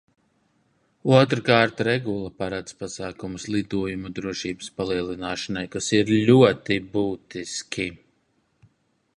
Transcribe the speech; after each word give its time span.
Otrkārt, 1.17 1.83
regula 1.87 2.31
paredz 2.43 2.73
pasākumus 2.79 3.45
lidojumu 3.57 4.13
drošības 4.21 4.73
palielināšanai, 4.81 5.65
kas 5.77 5.93
ir 6.01 6.13
ļoti 6.33 6.83
būtiski. 6.97 7.91